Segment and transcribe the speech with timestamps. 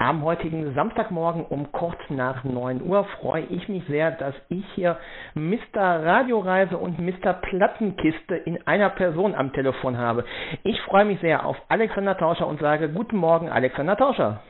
[0.00, 4.96] Am heutigen Samstagmorgen um kurz nach 9 Uhr freue ich mich sehr, dass ich hier
[5.34, 6.04] Mr.
[6.04, 7.32] Radioreise und Mr.
[7.32, 10.24] Plattenkiste in einer Person am Telefon habe.
[10.62, 14.40] Ich freue mich sehr auf Alexander Tauscher und sage Guten Morgen, Alexander Tauscher.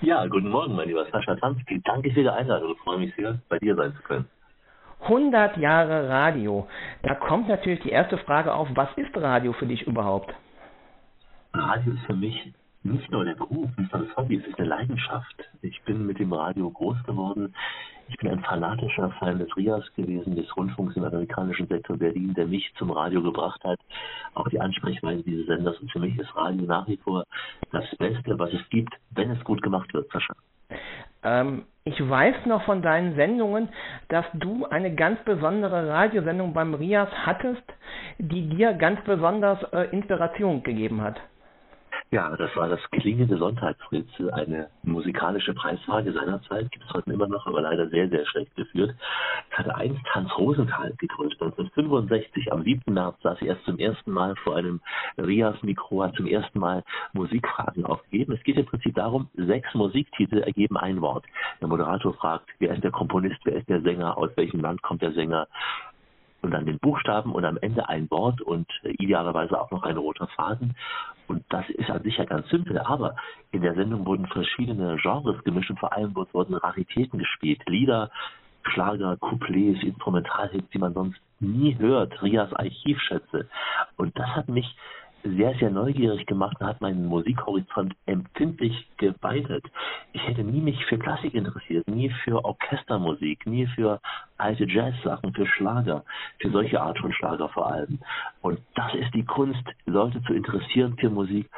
[0.00, 1.80] Ja, guten Morgen, mein lieber Sascha Tanski.
[1.84, 2.72] Danke für die Einladung.
[2.72, 4.28] Ich freue mich sehr, bei dir sein zu können.
[5.02, 6.66] 100 Jahre Radio.
[7.04, 10.34] Da kommt natürlich die erste Frage auf, was ist Radio für dich überhaupt?
[11.54, 12.52] Radio ist für mich
[12.82, 15.48] nicht nur der Beruf, nicht nur das Hobby, es ist eine Leidenschaft.
[15.62, 17.54] Ich bin mit dem Radio groß geworden.
[18.08, 22.46] Ich bin ein fanatischer Fan des RIAS gewesen, des Rundfunks im amerikanischen Sektor Berlin, der
[22.46, 23.78] mich zum Radio gebracht hat.
[24.34, 25.78] Auch die Ansprechweise dieses Senders.
[25.78, 27.24] Und für mich ist Radio nach wie vor
[27.70, 30.34] das Beste, was es gibt, wenn es gut gemacht wird, Sascha.
[31.22, 33.68] Ähm, ich weiß noch von deinen Sendungen,
[34.08, 37.62] dass du eine ganz besondere Radiosendung beim RIAS hattest,
[38.18, 41.20] die dir ganz besonders äh, Inspiration gegeben hat.
[42.12, 47.46] Ja, das war das klingende Sonntagsritzel, eine musikalische Preisfrage seinerzeit, gibt es heute immer noch,
[47.46, 48.96] aber leider sehr, sehr schlecht geführt.
[49.48, 51.40] Es hatte einst Hans Rosenthal gegründet.
[51.40, 52.92] 1965, am 7.
[52.92, 54.80] März, saß er erst zum ersten Mal vor einem
[55.18, 58.32] Rias-Mikro, hat zum ersten Mal Musikfragen aufgegeben.
[58.32, 61.24] Es geht im Prinzip darum, sechs Musiktitel ergeben ein Wort.
[61.60, 65.02] Der Moderator fragt, wer ist der Komponist, wer ist der Sänger, aus welchem Land kommt
[65.02, 65.46] der Sänger,
[66.42, 69.96] und dann den Buchstaben und am Ende ein Wort und äh, idealerweise auch noch ein
[69.96, 70.74] roter Faden.
[71.28, 73.14] Und das ist an sich ja ganz simpel, aber
[73.52, 77.62] in der Sendung wurden verschiedene Genres gemischt und vor allem wurden Raritäten gespielt.
[77.68, 78.10] Lieder,
[78.64, 83.48] Schlager, Couplets, Instrumentalhits, die man sonst nie hört, Rias Archivschätze.
[83.96, 84.76] Und das hat mich
[85.22, 89.64] sehr, sehr neugierig gemacht und hat meinen Musikhorizont empfindlich geweitet.
[90.12, 94.00] Ich hätte nie mich für Klassik interessiert, nie für Orchestermusik, nie für
[94.38, 96.04] alte Jazzsachen, für Schlager,
[96.38, 97.98] für solche Art von Schlager vor allem.
[98.40, 101.50] Und das ist die Kunst, Leute zu interessieren für Musik.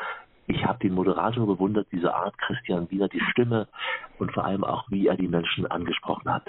[0.46, 3.68] Ich habe den Moderator bewundert, diese Art Christian Wiener, die Stimme
[4.18, 6.44] und vor allem auch, wie er die Menschen angesprochen hat.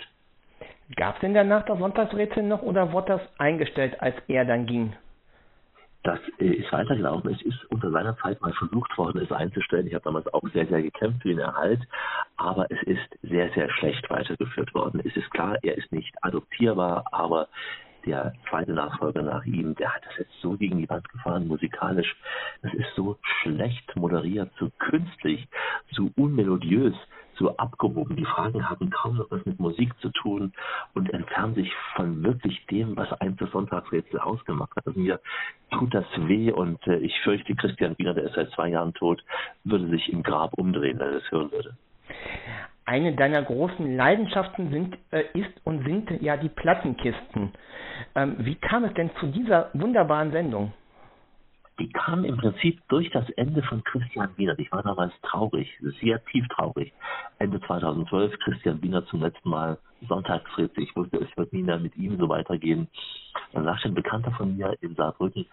[0.96, 4.94] Gab es denn danach das Sonntagsrätsel noch oder wurde das eingestellt, als er dann ging?
[6.04, 7.32] Das äh, ist weitergelaufen.
[7.34, 9.88] Es ist unter seiner Zeit mal versucht worden, es einzustellen.
[9.88, 11.82] Ich habe damals auch sehr, sehr gekämpft für den Erhalt,
[12.38, 15.02] aber es ist sehr, sehr schlecht weitergeführt worden.
[15.04, 17.48] Es ist klar, er ist nicht adoptierbar, aber
[18.06, 22.16] der zweite Nachfolger nach ihm, der hat das jetzt so gegen die Wand gefahren, musikalisch.
[22.62, 25.48] Das ist so schlecht moderiert, so künstlich,
[25.92, 26.96] so unmelodiös
[27.38, 28.16] so abgehoben.
[28.16, 30.54] Die Fragen haben kaum noch was mit Musik zu tun
[30.94, 34.88] und entfernen sich von wirklich dem, was ein das Sonntagsrätsel ausgemacht hat.
[34.88, 35.20] Also mir
[35.72, 39.24] tut das weh und äh, ich fürchte, Christian Wiener, der ist seit zwei Jahren tot,
[39.64, 41.76] würde sich im Grab umdrehen, wenn er das hören würde.
[42.86, 47.54] Eine deiner großen Leidenschaften sind, äh, ist und sind ja die Plattenkisten.
[48.16, 50.74] Ähm, wie kam es denn zu dieser wunderbaren Sendung?
[51.80, 54.58] Die kam im Prinzip durch das Ende von Christian Wiener.
[54.60, 55.70] Ich war damals traurig,
[56.02, 56.94] sehr tief traurig.
[57.40, 60.72] Ende 2012, Christian Wiener zum letzten Mal Sonntagsfritz.
[60.78, 62.88] Ich wusste, es wird nie mehr mit ihm so weitergehen.
[63.54, 65.46] Dann sagte ein Bekannter von mir in Saarbrücken,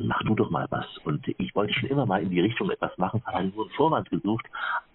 [0.00, 0.86] mach du doch mal was.
[1.04, 4.10] Und ich wollte schon immer mal in die Richtung etwas machen, habe nur einen Vorwand
[4.10, 4.46] gesucht,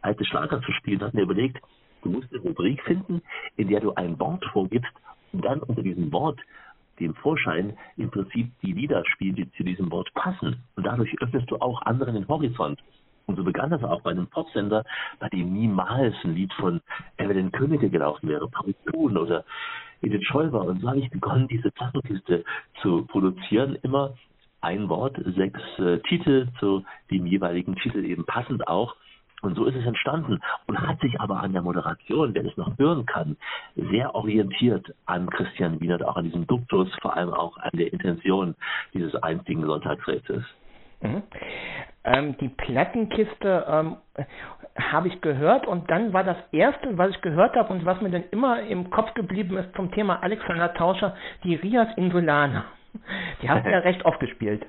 [0.02, 1.64] alte Schlager zu spielen, hat mir überlegt,
[2.04, 3.22] du musst eine Rubrik finden,
[3.56, 4.92] in der du ein Wort vorgibst
[5.32, 6.40] und dann unter diesem Wort
[7.00, 10.64] dem Vorschein im Prinzip die Lieder spielen, die zu diesem Wort passen.
[10.76, 12.80] Und dadurch öffnest du auch anderen den Horizont.
[13.28, 14.86] Und so begann das auch bei einem Popsender,
[15.20, 16.82] bei dem niemals ein Lied von
[17.18, 19.44] Evelyn Königke gelaufen wäre, Paul Kuhn oder
[20.02, 20.62] Edith Schäuber.
[20.62, 22.46] Und so habe ich begonnen, diese Plattenkiste
[22.82, 23.78] zu produzieren.
[23.82, 24.14] Immer
[24.62, 28.96] ein Wort, sechs äh, Titel zu dem jeweiligen Titel eben passend auch.
[29.42, 32.78] Und so ist es entstanden und hat sich aber an der Moderation, wer es noch
[32.80, 33.38] hören kann,
[33.76, 38.56] sehr orientiert an Christian Wiener, auch an diesem Duktus, vor allem auch an der Intention
[38.94, 40.44] dieses einzigen Sonntagsrätsels.
[41.02, 41.24] Mhm.
[42.04, 43.98] Ähm, die Plattenkiste ähm,
[44.80, 48.10] habe ich gehört und dann war das erste, was ich gehört habe und was mir
[48.10, 52.66] dann immer im Kopf geblieben ist zum Thema Alexander Tauscher, die Rias Insulana.
[53.42, 54.66] Die hast du ja recht oft gespielt.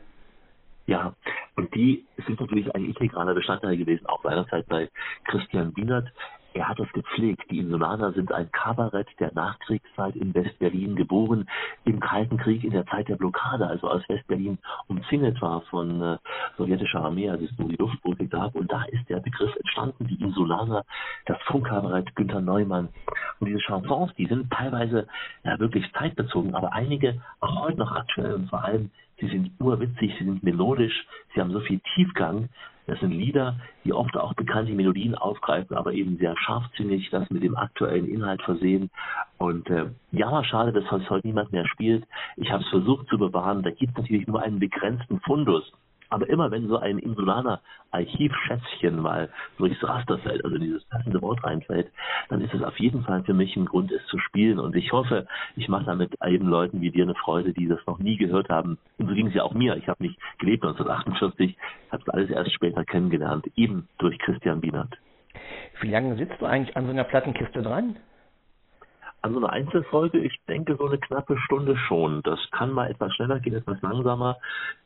[0.87, 1.13] Ja,
[1.59, 4.89] und die sind natürlich ein integraler Bestandteil gewesen, auch seinerzeit bei
[5.25, 6.09] Christian Wienert.
[6.55, 7.43] Er hat es gepflegt.
[7.51, 11.49] Die Insulaner sind ein Kabarett der Nachkriegszeit in West-Berlin geboren,
[11.85, 14.59] im Kalten Krieg in der Zeit der Blockade, also als West-Berlin
[14.89, 16.19] umzingelt war von äh,
[16.57, 18.55] sowjetischer Armee, als es nur die Luftbrücke gab.
[18.55, 20.85] Und da ist der Begriff entstanden, die Insulaner,
[21.27, 22.89] das Funkkabarett Günter Neumann.
[23.41, 25.07] Und diese Chansons, die sind teilweise
[25.45, 28.91] ja, wirklich zeitbezogen, aber einige auch heute noch aktuell und vor allem
[29.21, 32.49] sie sind urwitzig, sie sind melodisch, sie haben so viel Tiefgang.
[32.89, 37.43] Das sind Lieder, die oft auch bekannte Melodien aufgreifen, aber eben sehr scharfzüngig, das mit
[37.43, 38.91] dem aktuellen Inhalt versehen.
[39.37, 42.05] Und äh, ja, schade, dass heute niemand mehr spielt.
[42.37, 43.63] Ich habe es versucht zu bewahren.
[43.63, 45.71] Da gibt es natürlich nur einen begrenzten Fundus
[46.11, 47.61] Aber immer wenn so ein Insulaner
[47.91, 51.91] Archivschätzchen mal durchs Raster fällt, also dieses passende Wort reinfällt,
[52.29, 54.59] dann ist es auf jeden Fall für mich ein Grund, es zu spielen.
[54.59, 55.27] Und ich hoffe,
[55.57, 58.79] ich mache damit eben Leuten wie dir eine Freude, die das noch nie gehört haben.
[58.99, 59.77] Und so ging es ja auch mir.
[59.77, 61.57] Ich habe nicht gelebt 1948,
[61.91, 64.99] habe es alles erst später kennengelernt, eben durch Christian Bienert.
[65.81, 67.97] Wie lange sitzt du eigentlich an so einer Plattenkiste dran?
[69.21, 72.23] An so einer Einzelfolge, ich denke so eine knappe Stunde schon.
[72.23, 74.37] Das kann mal etwas schneller gehen, etwas langsamer.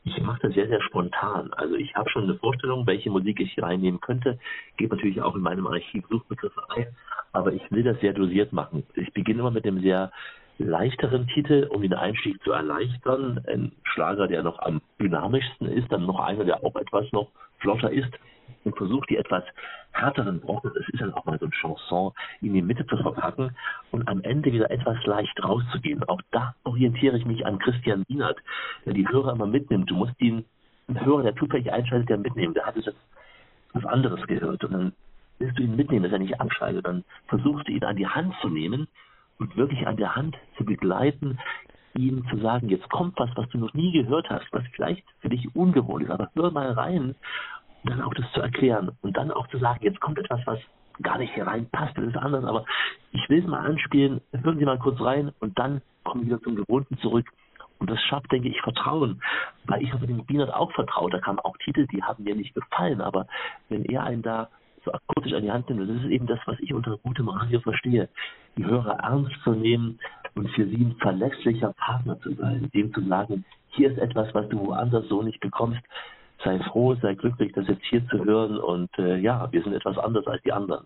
[0.03, 1.53] Ich mache das sehr, sehr spontan.
[1.53, 4.39] Also ich habe schon eine Vorstellung, welche Musik ich reinnehmen könnte.
[4.77, 6.87] Gebe natürlich auch in meinem Archiv Suchbegriffe ein,
[7.31, 8.83] aber ich will das sehr dosiert machen.
[8.95, 10.11] Ich beginne immer mit dem sehr
[10.57, 13.43] leichteren Titel, um den Einstieg zu erleichtern.
[13.47, 17.29] Ein Schlager, der noch am dynamischsten ist, dann noch einer, der auch etwas noch
[17.63, 18.11] flotter ist
[18.65, 19.43] und versucht, die etwas
[19.91, 22.11] härteren Brocken, es ist dann auch mal so ein Chanson,
[22.41, 23.55] in die Mitte zu verpacken
[23.91, 26.03] und am Ende wieder etwas leicht rauszugehen.
[26.03, 28.37] Auch da orientiere ich mich an Christian Wienert,
[28.85, 29.89] der die Hörer immer mitnimmt.
[29.89, 30.45] Du musst ihn,
[30.87, 32.53] einen Hörer, der zufällig einschaltet, der mitnehmen.
[32.53, 32.93] Der hat jetzt
[33.73, 34.93] was anderes gehört und dann
[35.39, 36.85] willst du ihn mitnehmen, dass er nicht abschaltet.
[36.85, 38.87] Dann versuchst du ihn an die Hand zu nehmen
[39.39, 41.39] und wirklich an der Hand zu begleiten,
[41.95, 45.29] ihm zu sagen, jetzt kommt was, was du noch nie gehört hast, was vielleicht für
[45.29, 47.15] dich ungewohnt ist, aber hör mal rein
[47.83, 50.59] dann auch das zu erklären und dann auch zu sagen, jetzt kommt etwas, was
[51.01, 52.65] gar nicht hier reinpasst, das ist anders, aber
[53.11, 56.41] ich will es mal anspielen, hören Sie mal kurz rein und dann kommen wir wieder
[56.41, 57.27] zum Gewohnten zurück.
[57.79, 59.21] Und das schafft, denke ich, Vertrauen.
[59.65, 61.13] Weil ich habe dem Bienert auch vertraut.
[61.13, 63.01] Da kamen auch Titel, die haben mir nicht gefallen.
[63.01, 63.27] Aber
[63.67, 64.47] wenn er einen da
[64.85, 67.59] so akustisch an die Hand nimmt, das ist eben das, was ich unter gutem Radio
[67.59, 68.07] verstehe.
[68.57, 69.99] Die Hörer ernst zu nehmen
[70.35, 72.69] und für sie ein verlässlicher Partner zu sein.
[72.73, 75.81] Dem zu sagen, hier ist etwas, was du woanders so nicht bekommst
[76.43, 79.97] sei froh, sei glücklich, das jetzt hier zu hören und äh, ja, wir sind etwas
[79.97, 80.85] anders als die anderen.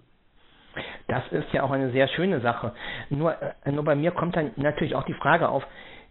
[1.07, 2.74] Das ist ja auch eine sehr schöne Sache.
[3.09, 5.65] Nur, äh, nur bei mir kommt dann natürlich auch die Frage auf,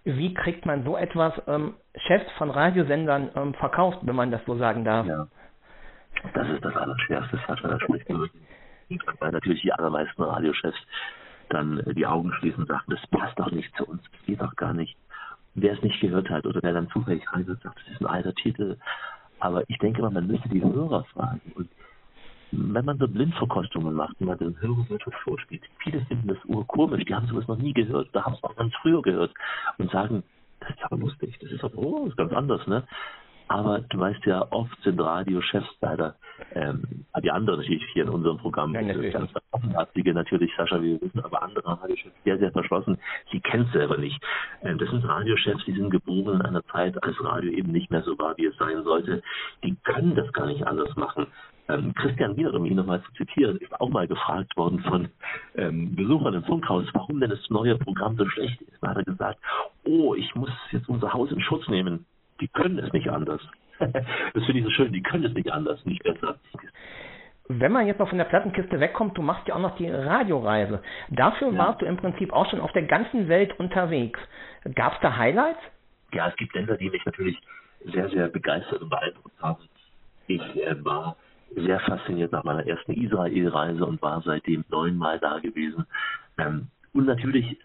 [0.05, 4.57] wie kriegt man so etwas ähm, Chefs von Radiosendern ähm, verkauft, wenn man das so
[4.57, 5.07] sagen darf?
[5.07, 5.27] Ja,
[6.33, 10.79] das ist das Allerschwerste, Sascha, das spricht Weil natürlich die allermeisten Radiochefs
[11.49, 14.41] dann äh, die Augen schließen und sagen, das passt doch nicht zu uns, das geht
[14.41, 14.97] doch gar nicht.
[15.55, 18.35] Wer es nicht gehört hat oder wer dann zufällig reinhört, sagt, das ist ein alter
[18.35, 18.77] Titel,
[19.41, 21.41] aber ich denke mal, man müsste die Hörer fragen.
[21.55, 21.69] Und
[22.53, 27.05] wenn man so Blindverkostungen macht, wenn man den Hörern etwas vorspielt, viele finden das urkomisch,
[27.05, 29.33] die haben sowas noch nie gehört, da haben es auch ganz früher gehört
[29.79, 30.23] und sagen,
[30.61, 32.85] das ist aber lustig, das ist aber, oh, ist ganz anders, ne?
[33.49, 36.17] Aber du weißt ja, oft sind Radiochefs leider,
[36.55, 36.83] ähm,
[37.23, 39.13] die anderen natürlich hier in unserem Programm, ja, natürlich.
[39.13, 42.99] ganz offenherzige natürlich, Sascha, wie wir wissen, aber andere Radiochefs sehr, sehr verschlossen,
[43.31, 44.21] sie kennen es selber nicht.
[44.63, 48.03] Ähm, das sind Radiochefs, die sind geboren in einer Zeit, als Radio eben nicht mehr
[48.03, 49.23] so war, wie es sein sollte.
[49.63, 51.29] Die können das gar nicht anders machen.
[51.69, 55.09] Ähm, Christian Wiener, um ihn nochmal zu zitieren, ist auch mal gefragt worden von
[55.57, 58.79] ähm, Besuchern im Funkhaus, warum denn das neue Programm so schlecht ist.
[58.81, 59.39] Da hat er gesagt,
[59.85, 62.07] oh, ich muss jetzt unser Haus in Schutz nehmen
[62.41, 63.41] die können es nicht anders.
[63.79, 66.39] das finde ich so schön, die können es nicht anders, nicht besser.
[67.49, 70.83] Wenn man jetzt noch von der Plattenkiste wegkommt, du machst ja auch noch die Radioreise.
[71.11, 71.59] Dafür ja.
[71.59, 74.19] warst du im Prinzip auch schon auf der ganzen Welt unterwegs.
[74.75, 75.61] Gab es da Highlights?
[76.13, 77.39] Ja, es gibt Länder, die mich natürlich
[77.85, 79.63] sehr, sehr begeistert und beeindruckt haben.
[80.27, 81.17] Ich äh, war
[81.55, 85.87] sehr fasziniert nach meiner ersten Israel-Reise und war seitdem neunmal da gewesen.
[86.39, 87.59] Ähm, und natürlich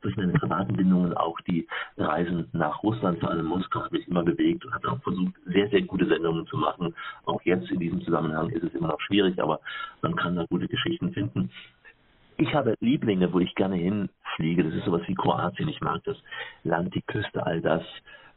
[0.00, 1.66] durch meine privaten Bindungen auch die
[1.96, 5.68] Reisen nach Russland, vor allem Moskau, habe ich immer bewegt und habe auch versucht, sehr,
[5.68, 6.94] sehr gute Sendungen zu machen.
[7.24, 9.60] Auch jetzt in diesem Zusammenhang ist es immer noch schwierig, aber
[10.02, 11.50] man kann da gute Geschichten finden.
[12.36, 14.62] Ich habe Lieblinge, wo ich gerne hinfliege.
[14.62, 15.68] Das ist sowas wie Kroatien.
[15.68, 16.16] Ich mag das
[16.62, 17.82] Land, die Küste, all das.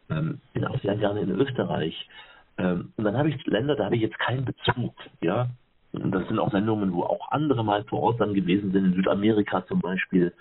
[0.10, 2.10] Ähm, bin auch sehr gerne in Österreich.
[2.58, 4.96] Ähm, und dann habe ich Länder, da habe ich jetzt keinen Bezug.
[5.22, 5.50] Ja,
[5.94, 8.94] und das sind auch Sendungen, wo auch andere mal vor Ort dann gewesen sind, in
[8.94, 10.34] Südamerika zum Beispiel.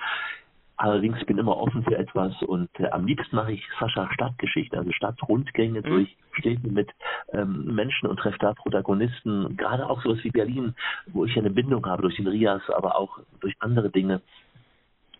[0.81, 4.79] Allerdings bin ich immer offen für etwas und äh, am liebsten mache ich Sascha Stadtgeschichte,
[4.79, 5.85] also Stadtrundgänge mhm.
[5.85, 6.89] durch Städte mit
[7.35, 10.75] ähm, Menschen und treffe da Protagonisten, gerade auch sowas wie Berlin,
[11.09, 14.23] wo ich eine Bindung habe durch den Rias, aber auch durch andere Dinge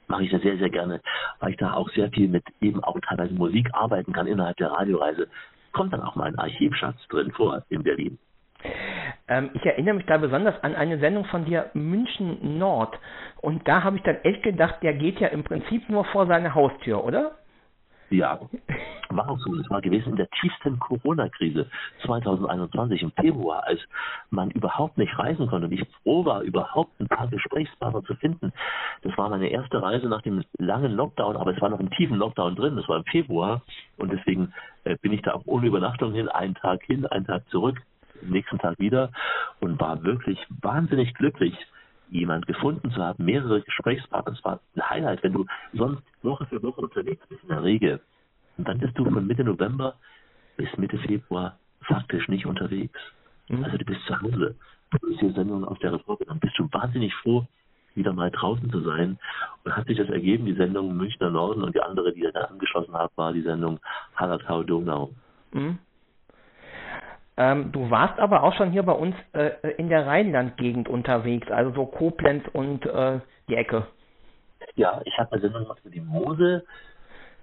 [0.07, 1.03] mache ich das sehr, sehr gerne,
[1.41, 4.71] weil ich da auch sehr viel mit eben auch teilweise Musik arbeiten kann innerhalb der
[4.71, 5.29] Radioreise.
[5.73, 8.19] Kommt dann auch mal ein Archivschatz drin vor in Berlin.
[9.31, 12.99] Ähm, ich erinnere mich da besonders an eine Sendung von dir, München Nord.
[13.41, 16.55] Und da habe ich dann echt gedacht, der geht ja im Prinzip nur vor seine
[16.55, 17.31] Haustür, oder?
[18.11, 18.41] Ja,
[19.29, 19.55] auch so.
[19.55, 21.71] Das war gewesen in der tiefsten Corona-Krise
[22.05, 23.81] 2021 im Februar, als
[24.31, 28.53] man überhaupt nicht reisen konnte und ich froh war, überhaupt ein paar Gesprächspartner zu finden.
[29.03, 32.17] Das war meine erste Reise nach dem langen Lockdown, aber es war noch im tiefen
[32.17, 32.75] Lockdown drin.
[32.75, 33.63] Das war im Februar
[33.97, 37.49] und deswegen äh, bin ich da auch ohne Übernachtung hin, einen Tag hin, einen Tag
[37.51, 37.81] zurück
[38.23, 39.11] nächsten Tag wieder
[39.61, 41.55] und war wirklich wahnsinnig glücklich,
[42.11, 44.33] jemand gefunden zu haben, mehrere Gesprächspartner.
[44.33, 48.01] Das war ein Highlight, wenn du sonst Woche für Woche unterwegs bist in der Regel.
[48.57, 49.95] Und dann bist du von Mitte November
[50.57, 52.99] bis Mitte Februar faktisch nicht unterwegs.
[53.49, 53.65] Mhm.
[53.65, 54.55] Also du bist zu Hause.
[54.91, 56.19] Du bist hier Sendungen aus der Reform.
[56.27, 57.47] Dann bist du wahnsinnig froh,
[57.95, 59.19] wieder mal draußen zu sein.
[59.65, 62.95] Und hat sich das ergeben, die Sendung Münchner Norden und die andere, die da angeschlossen
[62.95, 63.79] hat, war die Sendung
[64.17, 65.11] Hallertau Donau.
[65.53, 65.79] Mhm.
[67.41, 71.73] Ähm, du warst aber auch schon hier bei uns äh, in der Rheinland-Gegend unterwegs, also
[71.73, 73.87] so Koblenz und äh, die Ecke.
[74.75, 76.67] Ja, ich habe eine Sendung gemacht über die Mosel.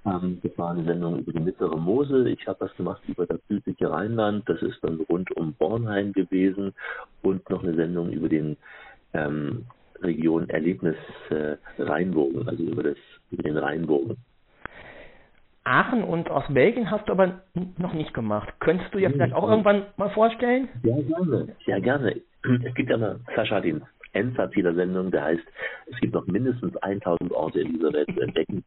[0.05, 2.27] Ähm, das war eine Sendung über die mittlere Mosel.
[2.27, 4.47] Ich habe was gemacht über das südliche Rheinland.
[4.47, 6.75] Das ist dann rund um Bornheim gewesen.
[7.23, 8.55] Und noch eine Sendung über den
[9.15, 9.65] ähm,
[10.03, 10.97] Region Erlebnis
[11.31, 12.97] äh, Rheinbogen, also über, das,
[13.31, 14.17] über den Rheinbogen.
[15.67, 17.41] Aachen und aus Belgien hast du aber
[17.77, 18.47] noch nicht gemacht.
[18.59, 20.69] Könntest du dir vielleicht auch irgendwann mal vorstellen?
[20.83, 21.55] Ja, gerne.
[21.65, 22.21] Ja, gerne.
[22.63, 23.81] Es gibt ja eine, Sascha, den
[24.13, 25.43] Endsatz dieser Sendung, der heißt,
[25.91, 28.63] es gibt noch mindestens 1000 Orte in dieser Welt zu entdecken.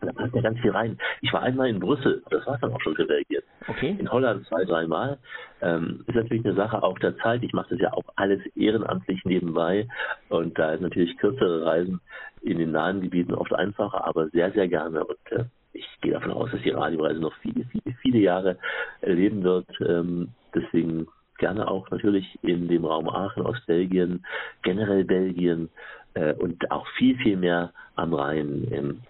[0.00, 0.98] Da passt ja ganz viel rein.
[1.20, 3.42] Ich war einmal in Brüssel, das war dann auch schon für Belgien.
[3.68, 3.96] Okay.
[3.98, 5.18] In Holland zwei, dreimal.
[5.60, 7.42] Ähm, ist natürlich eine Sache auch der Zeit.
[7.44, 9.86] Ich mache das ja auch alles ehrenamtlich nebenbei.
[10.28, 12.00] Und da ist natürlich kürzere Reisen
[12.42, 15.04] in den nahen Gebieten oft einfacher, aber sehr, sehr gerne.
[15.04, 18.58] Und äh, ich gehe davon aus, dass die Radioreise noch viele, viele, viele Jahre
[19.00, 19.68] erleben wird.
[19.80, 21.06] Ähm, deswegen
[21.38, 24.24] gerne auch natürlich in dem Raum Aachen, Ostbelgien,
[24.62, 25.70] generell Belgien
[26.14, 28.68] äh, und auch viel, viel mehr am Rhein.
[28.70, 29.00] Ähm,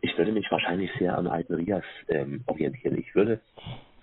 [0.00, 2.98] ich würde mich wahrscheinlich sehr an Alten Rias ähm, orientieren.
[2.98, 3.40] Ich würde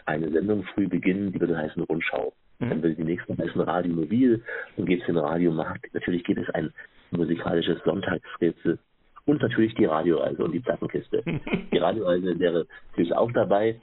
[0.05, 2.33] eine Sendung früh beginnen, die würde heißen Rundschau.
[2.59, 2.69] Mhm.
[2.69, 4.43] Dann würde die nächste heißen Radio Mobil,
[4.77, 5.93] dann geht es in Radiomarkt.
[5.93, 6.71] Natürlich gibt es ein
[7.11, 8.79] musikalisches Sonntagsrätsel
[9.25, 11.23] und natürlich die Radioreise und die Plattenkiste.
[11.71, 13.79] die Radioreise wäre natürlich auch dabei.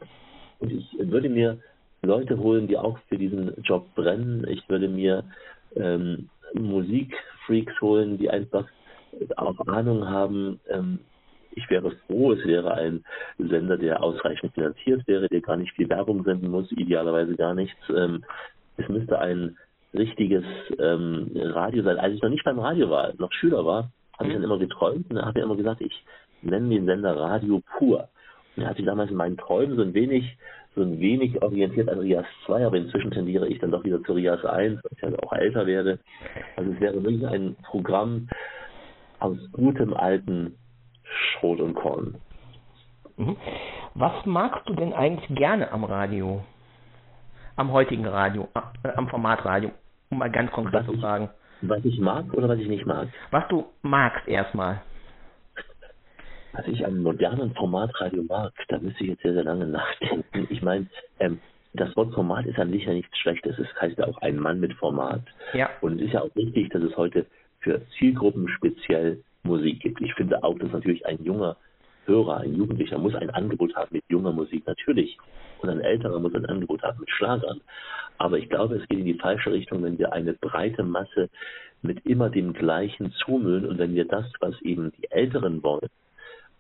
[0.59, 1.59] Und ich würde mir
[2.03, 4.47] Leute holen, die auch für diesen Job brennen.
[4.49, 5.25] Ich würde mir
[5.77, 8.67] ähm, Musikfreaks holen, die einfach
[9.37, 10.61] auch Ahnung haben.
[10.69, 11.01] Ähm,
[11.55, 13.05] ich wäre froh, es wäre ein
[13.39, 17.79] Sender, der ausreichend finanziert wäre, der gar nicht viel Werbung senden muss, idealerweise gar nichts.
[17.95, 18.25] Ähm,
[18.77, 19.57] es müsste ein
[19.93, 20.45] richtiges
[20.79, 21.99] ähm, Radio sein.
[21.99, 23.91] Als ich noch nicht beim Radio war, noch Schüler war,
[24.23, 26.05] habe ich dann immer geträumt und habe immer gesagt, ich
[26.43, 28.09] nenne den Sender Radio pur.
[28.57, 30.37] Und er hat sich damals in meinen Träumen so ein wenig,
[30.75, 34.13] so ein wenig orientiert an Rias 2, aber inzwischen tendiere ich dann doch wieder zu
[34.13, 35.99] Rias 1, weil ich ja auch älter werde.
[36.57, 38.29] Also es wäre wirklich ein Programm
[39.19, 40.57] aus gutem alten
[41.05, 42.17] Schrot und Korn.
[43.17, 43.37] Mhm.
[43.95, 46.45] Was magst du denn eigentlich gerne am Radio?
[47.57, 48.49] Am heutigen Radio,
[48.83, 49.71] äh, am Formatradio,
[50.11, 51.29] um mal ganz konkret zu sagen.
[51.63, 53.09] Was ich mag oder was ich nicht mag?
[53.31, 54.83] Was du magst erstmal.
[56.53, 60.47] Was ich am modernen Formatradio mag, da müsste ich jetzt sehr, sehr lange nachdenken.
[60.51, 60.87] Ich meine,
[61.21, 61.41] ähm,
[61.73, 63.59] das Wort Format ist an sich ja nichts Schlechtes.
[63.59, 65.23] Es heißt ja auch ein Mann mit Format.
[65.55, 65.71] Ja.
[65.81, 67.27] Und es ist ja auch wichtig, dass es heute
[67.61, 70.01] für Zielgruppen speziell Musik gibt.
[70.01, 71.57] Ich finde auch, dass natürlich ein junger
[72.07, 75.19] Hörer, ein Jugendlicher muss ein Angebot haben mit junger Musik, natürlich.
[75.61, 77.61] Und ein älterer muss ein Angebot haben mit Schlagern.
[78.19, 81.29] Aber ich glaube, es geht in die falsche Richtung, wenn wir eine breite Masse
[81.83, 85.89] mit immer dem Gleichen zumüllen und wenn wir das, was eben die Älteren wollen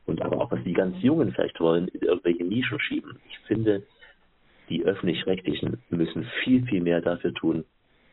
[0.06, 3.18] und aber auch was die ganz Jungen vielleicht wollen, in irgendwelche Nischen schieben.
[3.28, 3.82] Ich finde,
[4.68, 7.64] die Öffentlich-Rechtlichen müssen viel, viel mehr dafür tun,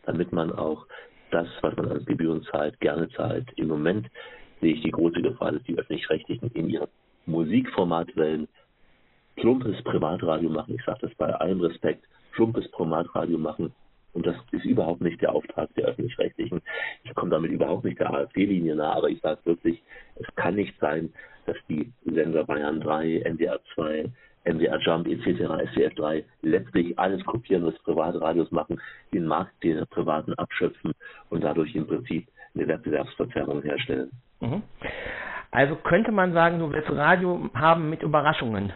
[0.06, 0.86] damit man auch
[1.32, 3.48] das, was man als Gebühren zahlt, gerne zahlt.
[3.56, 4.08] Im Moment
[4.62, 6.88] sehe ich die große Gefahr, dass die Öffentlich-Rechtlichen in ihren
[7.26, 8.48] Musikformatwellen
[9.36, 10.76] plumpes Privatradio machen.
[10.76, 13.74] Ich sage das bei allem Respekt, plumpes Privatradio machen.
[14.14, 16.62] Und das ist überhaupt nicht der Auftrag der Öffentlich-Rechtlichen.
[17.04, 19.82] Ich komme damit überhaupt nicht der AfD-Linie nahe, aber ich sage wirklich,
[20.16, 21.14] es kann nicht sein,
[21.46, 24.12] dass die Sender Bayern 3, NDR 2,
[24.46, 28.82] NDR Jump etc., SWF 3 letztlich alles kopieren, was Privatradios machen,
[29.14, 30.94] den Markt der Privaten abschöpfen
[31.30, 34.12] und dadurch im Prinzip eine Wettbewerbsverzerrung herstellen.
[34.42, 34.64] Mhm.
[35.52, 38.72] Also könnte man sagen, du willst Radio haben mit Überraschungen.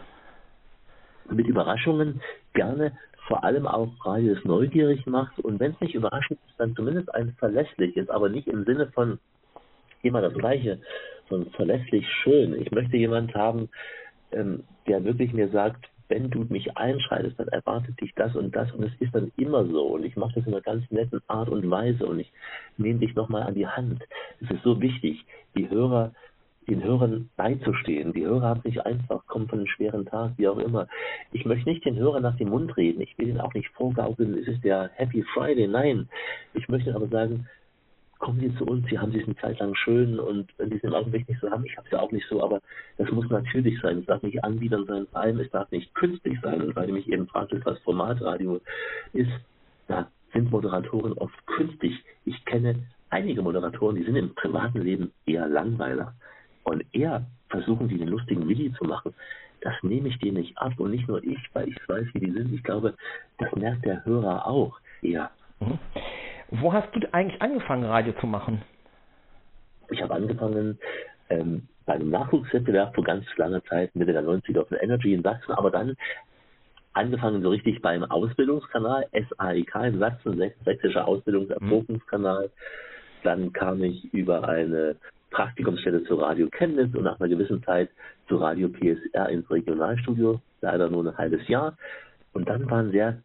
[1.30, 2.20] Mit Überraschungen
[2.52, 2.92] gerne,
[3.28, 7.14] vor allem auch Radio, das neugierig macht und wenn es nicht überraschend ist, dann zumindest
[7.14, 9.18] ein verlässliches, aber nicht im Sinne von
[10.02, 10.80] immer das Gleiche,
[11.28, 12.60] sondern verlässlich schön.
[12.60, 13.70] Ich möchte jemand haben,
[14.32, 18.70] ähm, der wirklich mir sagt, wenn du mich einschreitest, dann erwartet dich das und das
[18.72, 21.48] und es ist dann immer so und ich mache das in einer ganz netten Art
[21.48, 22.30] und Weise und ich
[22.76, 24.02] nehme dich nochmal an die Hand.
[24.40, 25.24] Es ist so wichtig,
[25.56, 26.12] die Hörer,
[26.68, 28.12] den Hörern beizustehen.
[28.12, 30.88] Die Hörer haben sich einfach, kommen von einem schweren Tag, wie auch immer.
[31.32, 33.00] Ich möchte nicht den Hörern nach dem Mund reden.
[33.00, 35.66] Ich will ihnen auch nicht vorgaukeln, es ist der Happy Friday.
[35.66, 36.08] Nein.
[36.54, 37.46] Ich möchte aber sagen,
[38.18, 40.84] kommen Sie zu uns, Sie haben sich eine Zeit lang schön und wenn Sie es
[40.84, 42.60] im Augenblick nicht so haben, ich habe es ja auch nicht so, aber
[42.96, 43.98] das muss natürlich sein.
[43.98, 46.62] Es darf nicht anbiedern sein, vor allem es darf nicht künstlich sein.
[46.62, 48.60] Und weil du mich eben fragtest, was Formatradio
[49.12, 49.32] ist,
[49.88, 52.02] da sind Moderatoren oft künstlich.
[52.24, 56.14] Ich kenne einige Moderatoren, die sind im privaten Leben eher Langweiler
[56.64, 59.14] und eher versuchen, die den lustigen Willi zu machen.
[59.60, 62.32] das nehme ich dir nicht ab und nicht nur ich, weil ich weiß, wie die
[62.32, 62.52] sind.
[62.52, 62.94] Ich glaube,
[63.38, 64.78] das merkt der Hörer auch.
[65.00, 65.30] Ja.
[65.60, 65.78] Mhm.
[66.50, 68.60] Wo hast du eigentlich angefangen, Radio zu machen?
[69.90, 70.78] Ich habe angefangen
[71.30, 75.22] ähm, bei einem Nachwuchswettbewerb vor ganz langer Zeit, Mitte der 90er auf der Energy in
[75.22, 75.96] Sachsen, aber dann
[76.92, 82.50] angefangen so richtig beim Ausbildungskanal, SAIK in Sachsen, Sächsischer Ausbildungserprobungskanal.
[83.22, 84.96] Dann kam ich über eine
[85.34, 87.90] Praktikumsstelle zu Radio Chemnitz und nach einer gewissen Zeit
[88.28, 91.76] zu Radio PSR ins Regionalstudio, leider nur ein halbes Jahr.
[92.32, 93.18] Und dann waren sehr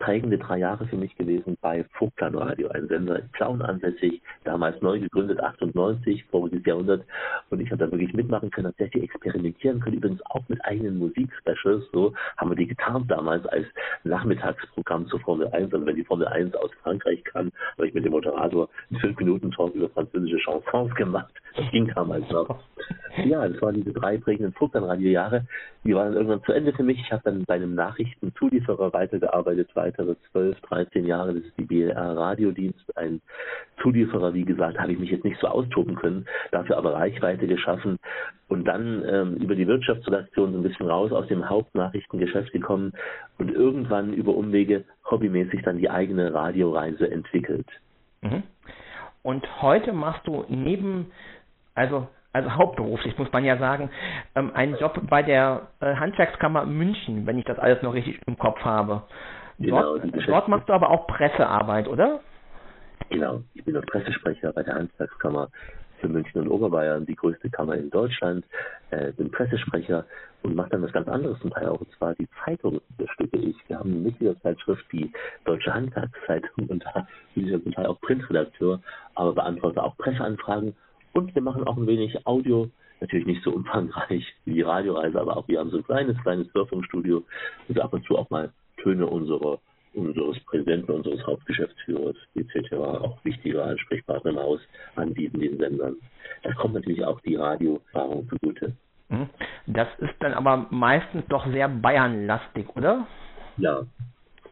[0.00, 4.98] prägende drei Jahre für mich gewesen bei Vogtland ein Sender in Plauen ansässig, damals neu
[4.98, 7.04] gegründet, 98, voriges Jahrhundert.
[7.50, 10.64] Und ich habe da wirklich mitmachen können, habe sehr viel experimentieren können, übrigens auch mit
[10.64, 11.84] eigenen Musikspecials.
[11.92, 13.66] So haben wir die getarnt damals als
[14.04, 15.72] Nachmittagsprogramm zur Formel 1.
[15.72, 19.74] Also wenn die Formel 1 aus Frankreich kam, habe ich mit dem Moderator einen 5-Minuten-Talk
[19.74, 21.32] über französische Chansons gemacht.
[21.56, 22.58] Das ging damals noch.
[23.24, 25.46] Ja, das waren diese drei prägenden Vogtland-Radio-Jahre.
[25.84, 26.98] Die waren dann irgendwann zu Ende für mich.
[27.00, 31.34] Ich habe dann bei einem Nachrichtenzulieferer weitergearbeitet, weitere 12, 13 Jahre.
[31.34, 33.20] Das ist die BLR Radiodienst, ein
[33.82, 34.34] Zulieferer.
[34.34, 37.98] Wie gesagt, habe ich mich jetzt nicht so austoben können, dafür aber Reichweite geschaffen
[38.48, 42.92] und dann ähm, über die Wirtschaftsredaktion so ein bisschen raus aus dem Hauptnachrichtengeschäft gekommen
[43.38, 47.66] und irgendwann über Umwege hobbymäßig dann die eigene Radioreise entwickelt.
[48.22, 48.42] Mhm.
[49.22, 51.10] Und heute machst du neben,
[51.74, 53.90] also also hauptberuflich muss man ja sagen,
[54.36, 58.38] ähm, einen Job bei der äh, Handwerkskammer München, wenn ich das alles noch richtig im
[58.38, 59.02] Kopf habe.
[59.60, 62.20] Genau, dort, dort machst du aber auch Pressearbeit, oder?
[63.10, 65.48] Genau, ich bin auch Pressesprecher bei der Handwerkskammer
[66.00, 68.46] für München und Oberbayern, die größte Kammer in Deutschland,
[68.90, 70.06] äh, bin Pressesprecher
[70.42, 73.56] und mache dann was ganz anderes zum Teil auch, und zwar die Zeitung bestücke ich.
[73.68, 75.12] Wir haben eine Mitgliederzeitschrift, die
[75.44, 78.80] Deutsche Handwerkszeitung und da bin ich zum Teil auch Printredakteur,
[79.14, 80.74] aber beantworte auch Presseanfragen
[81.12, 85.36] und wir machen auch ein wenig Audio, natürlich nicht so umfangreich wie die Radioreise, aber
[85.36, 87.22] auch wir haben so ein kleines, kleines Surfingstudio
[87.68, 88.50] und ab und zu auch mal
[88.82, 89.58] Töne unserer
[89.94, 94.60] unseres Präsidenten, unseres Hauptgeschäftsführers, etc., auch wichtiger Ansprechpartner im Haus
[94.96, 95.96] anbieten, den Sendern.
[96.42, 98.72] Da kommt natürlich auch die Radioerfahrung zugute.
[99.08, 99.28] Mhm.
[99.66, 103.06] Das ist dann aber meistens doch sehr Bayernlastig, oder?
[103.56, 103.82] Ja,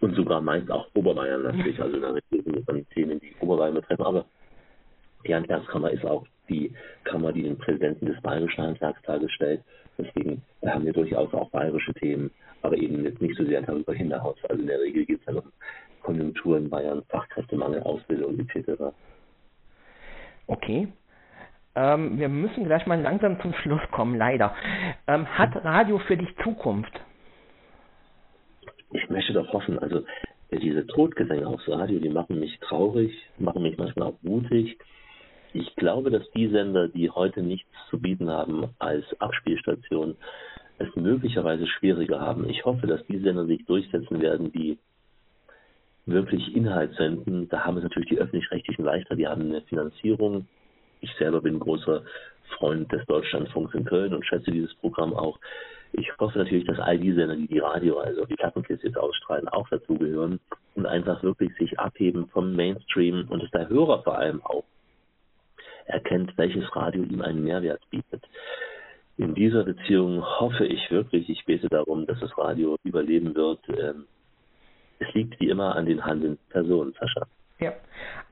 [0.00, 4.04] und sogar meist auch Oberbayernlastig, also in der Regel an Themen, die Oberbayern betreffen.
[4.04, 4.24] Aber
[5.26, 6.72] die Handwerkskammer ist auch die
[7.04, 9.62] Kammer, die den Präsidenten des Bayerischen Handwerkstages stellt.
[9.98, 12.30] Deswegen haben wir durchaus auch bayerische Themen,
[12.62, 14.36] aber eben jetzt nicht so sehr darüber hinaus.
[14.48, 15.52] Also in der Regel geht es dann um
[16.02, 18.82] Konjunkturen, Bayern, Fachkräftemangel, Ausbildung etc.
[20.46, 20.88] Okay.
[21.74, 24.54] Ähm, wir müssen gleich mal langsam zum Schluss kommen, leider.
[25.06, 26.92] Ähm, hat Radio für dich Zukunft?
[28.92, 30.04] Ich möchte doch hoffen, also
[30.50, 34.78] diese Todgesänge aufs Radio, die machen mich traurig, machen mich manchmal auch mutig
[35.52, 40.16] ich glaube, dass die Sender, die heute nichts zu bieten haben als Abspielstation,
[40.78, 42.48] es möglicherweise schwieriger haben.
[42.48, 44.78] Ich hoffe, dass die Sender sich durchsetzen werden, die
[46.06, 47.48] wirklich Inhalt senden.
[47.48, 50.46] Da haben es natürlich die öffentlich-rechtlichen leichter, die haben eine Finanzierung.
[51.00, 52.02] Ich selber bin großer
[52.56, 55.38] Freund des Deutschlandfunks in Köln und schätze dieses Programm auch.
[55.92, 59.48] Ich hoffe natürlich, dass all die Sender, die die Radio, also die Plattenkiste jetzt ausstrahlen,
[59.48, 60.38] auch dazugehören
[60.74, 64.64] und einfach wirklich sich abheben vom Mainstream und dass der Hörer vor allem auch
[65.86, 68.22] erkennt, welches Radio ihm einen Mehrwert bietet.
[69.18, 73.58] In dieser Beziehung hoffe ich wirklich, ich bete darum, dass das Radio überleben wird.
[73.68, 74.04] Ähm,
[75.00, 77.26] es liegt wie immer an den handelnden Personen, Sascha.
[77.58, 77.72] Ja,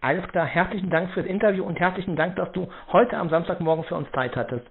[0.01, 0.47] alles klar.
[0.47, 4.37] Herzlichen Dank fürs Interview und herzlichen Dank, dass du heute am Samstagmorgen für uns Zeit
[4.37, 4.65] hattest.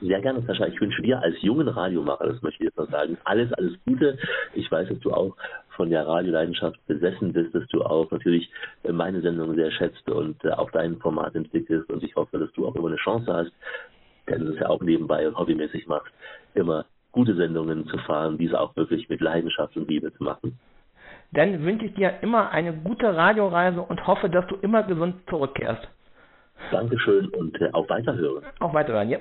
[0.00, 0.66] Sehr gerne, Sascha.
[0.68, 4.18] Ich wünsche dir als jungen Radiomacher, das möchte ich jetzt noch sagen, alles, alles Gute.
[4.54, 5.36] Ich weiß, dass du auch
[5.76, 8.50] von der Radioleidenschaft besessen bist, dass du auch natürlich
[8.90, 11.90] meine Sendung sehr schätzt und äh, auch dein Format entwickelst.
[11.90, 13.52] Und ich hoffe, dass du auch immer eine Chance hast,
[14.28, 16.12] denn du es ja auch nebenbei und hobbymäßig machst,
[16.54, 20.58] immer gute Sendungen zu fahren, diese auch wirklich mit Leidenschaft und Liebe zu machen.
[21.32, 25.88] Dann wünsche ich dir immer eine gute Radioreise und hoffe, dass du immer gesund zurückkehrst.
[26.70, 28.44] Dankeschön und äh, auf Weiterhören.
[28.60, 29.18] Auf Weiterhören, ja.